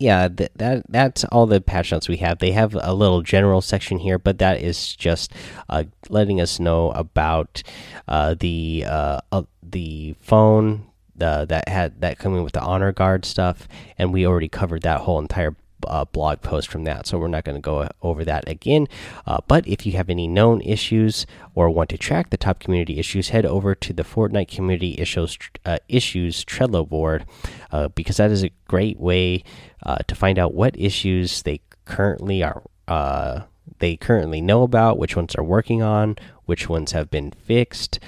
yeah, 0.00 0.28
that, 0.28 0.56
that 0.56 0.84
that's 0.88 1.24
all 1.24 1.46
the 1.46 1.60
patch 1.60 1.92
notes 1.92 2.08
we 2.08 2.18
have. 2.18 2.38
They 2.38 2.52
have 2.52 2.76
a 2.80 2.94
little 2.94 3.22
general 3.22 3.60
section 3.60 3.98
here, 3.98 4.18
but 4.18 4.38
that 4.38 4.60
is 4.60 4.94
just 4.94 5.32
uh, 5.68 5.84
letting 6.08 6.40
us 6.40 6.60
know 6.60 6.90
about 6.92 7.62
uh, 8.06 8.34
the 8.38 8.84
uh, 8.86 9.42
the 9.62 10.14
phone 10.20 10.87
that 11.18 11.68
had 11.68 12.00
that 12.00 12.18
coming 12.18 12.42
with 12.42 12.52
the 12.52 12.62
honor 12.62 12.92
guard 12.92 13.24
stuff, 13.24 13.68
and 13.96 14.12
we 14.12 14.26
already 14.26 14.48
covered 14.48 14.82
that 14.82 15.00
whole 15.00 15.18
entire 15.18 15.56
uh, 15.86 16.04
blog 16.06 16.40
post 16.42 16.68
from 16.68 16.84
that, 16.84 17.06
so 17.06 17.18
we're 17.18 17.28
not 17.28 17.44
going 17.44 17.56
to 17.56 17.62
go 17.62 17.88
over 18.02 18.24
that 18.24 18.48
again. 18.48 18.86
Uh, 19.26 19.38
but 19.46 19.66
if 19.66 19.86
you 19.86 19.92
have 19.92 20.10
any 20.10 20.26
known 20.26 20.60
issues 20.62 21.26
or 21.54 21.70
want 21.70 21.90
to 21.90 21.98
track 21.98 22.30
the 22.30 22.36
top 22.36 22.58
community 22.58 22.98
issues, 22.98 23.28
head 23.28 23.46
over 23.46 23.74
to 23.74 23.92
the 23.92 24.02
Fortnite 24.02 24.48
Community 24.48 24.96
Issues 24.98 25.38
uh, 25.64 25.78
Issues 25.88 26.44
Trello 26.44 26.88
board 26.88 27.26
uh, 27.70 27.88
because 27.88 28.16
that 28.16 28.30
is 28.30 28.44
a 28.44 28.50
great 28.66 28.98
way 28.98 29.44
uh, 29.84 29.98
to 30.06 30.14
find 30.14 30.38
out 30.38 30.54
what 30.54 30.78
issues 30.78 31.42
they 31.42 31.60
currently 31.84 32.42
are 32.42 32.62
uh, 32.86 33.42
they 33.80 33.96
currently 33.96 34.40
know 34.40 34.62
about, 34.62 34.98
which 34.98 35.14
ones 35.14 35.34
are 35.36 35.44
working 35.44 35.82
on, 35.82 36.16
which 36.46 36.68
ones 36.68 36.92
have 36.92 37.10
been 37.10 37.30
fixed. 37.30 38.00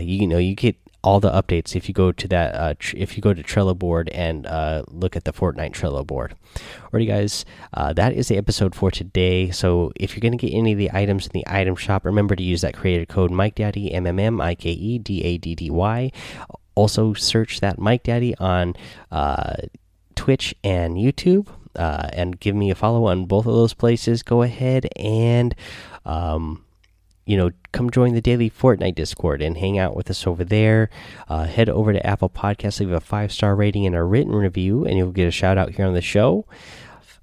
you 0.00 0.26
know, 0.26 0.38
you 0.38 0.54
get 0.54 0.76
all 1.04 1.20
the 1.20 1.30
updates 1.30 1.76
if 1.76 1.86
you 1.86 1.94
go 1.94 2.10
to 2.10 2.26
that 2.26 2.54
uh, 2.54 2.74
if 2.94 3.16
you 3.16 3.22
go 3.22 3.34
to 3.34 3.42
Trello 3.42 3.78
board 3.78 4.08
and 4.08 4.46
uh, 4.46 4.82
look 4.88 5.14
at 5.14 5.24
the 5.24 5.32
Fortnite 5.32 5.72
Trello 5.72 6.04
board. 6.04 6.34
Alrighty, 6.90 7.06
guys, 7.06 7.44
uh, 7.74 7.92
that 7.92 8.14
is 8.14 8.28
the 8.28 8.38
episode 8.38 8.74
for 8.74 8.90
today. 8.90 9.50
So 9.50 9.92
if 9.96 10.14
you're 10.14 10.22
gonna 10.22 10.38
get 10.38 10.52
any 10.52 10.72
of 10.72 10.78
the 10.78 10.90
items 10.92 11.26
in 11.26 11.32
the 11.34 11.44
item 11.46 11.76
shop, 11.76 12.06
remember 12.06 12.34
to 12.34 12.42
use 12.42 12.62
that 12.62 12.74
creator 12.74 13.04
code 13.04 13.30
Mike 13.30 13.56
Daddy 13.56 13.92
M 13.92 14.06
M 14.06 14.18
M 14.18 14.40
I 14.40 14.54
K 14.54 14.70
E 14.70 14.98
D 14.98 15.22
A 15.22 15.38
D 15.38 15.54
D 15.54 15.70
Y. 15.70 16.10
Also, 16.74 17.12
search 17.12 17.60
that 17.60 17.78
Mike 17.78 18.02
Daddy 18.02 18.34
on 18.38 18.74
uh, 19.12 19.54
Twitch 20.16 20.54
and 20.64 20.96
YouTube. 20.96 21.48
Uh, 21.76 22.08
and 22.12 22.38
give 22.38 22.54
me 22.54 22.70
a 22.70 22.74
follow 22.74 23.06
on 23.06 23.26
both 23.26 23.46
of 23.46 23.54
those 23.54 23.74
places. 23.74 24.22
Go 24.22 24.42
ahead 24.42 24.88
and 24.96 25.56
um, 26.04 26.64
you 27.26 27.36
know, 27.36 27.50
come 27.72 27.90
join 27.90 28.14
the 28.14 28.20
daily 28.20 28.50
Fortnite 28.50 28.94
Discord 28.94 29.42
and 29.42 29.58
hang 29.58 29.78
out 29.78 29.96
with 29.96 30.10
us 30.10 30.26
over 30.26 30.44
there. 30.44 30.90
Uh, 31.28 31.44
head 31.44 31.68
over 31.68 31.92
to 31.92 32.06
Apple 32.06 32.30
Podcasts, 32.30 32.80
leave 32.80 32.90
a 32.90 33.00
five 33.00 33.32
star 33.32 33.56
rating 33.56 33.86
and 33.86 33.96
a 33.96 34.02
written 34.02 34.34
review, 34.34 34.84
and 34.84 34.96
you'll 34.96 35.12
get 35.12 35.28
a 35.28 35.32
shout 35.32 35.58
out 35.58 35.72
here 35.72 35.86
on 35.86 35.94
the 35.94 36.02
show. 36.02 36.46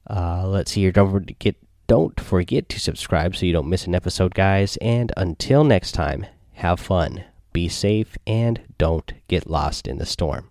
Uh, 0.09 0.47
let's 0.47 0.71
see 0.71 0.81
here. 0.81 0.91
Don't 0.91 1.11
forget, 1.11 1.55
don't 1.87 2.19
forget 2.19 2.69
to 2.69 2.79
subscribe 2.79 3.35
so 3.35 3.45
you 3.45 3.53
don't 3.53 3.69
miss 3.69 3.87
an 3.87 3.95
episode, 3.95 4.33
guys. 4.33 4.77
And 4.77 5.11
until 5.17 5.63
next 5.63 5.93
time, 5.93 6.25
have 6.53 6.79
fun, 6.79 7.23
be 7.53 7.67
safe, 7.69 8.17
and 8.25 8.61
don't 8.77 9.13
get 9.27 9.49
lost 9.49 9.87
in 9.87 9.97
the 9.97 10.05
storm. 10.05 10.50